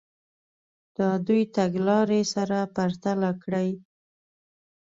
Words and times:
دا 0.97 1.09
دوې 1.25 1.41
تګ 1.55 1.71
لارې 1.87 2.21
سره 2.33 2.57
پرتله 2.75 3.29
کړئ. 3.43 3.69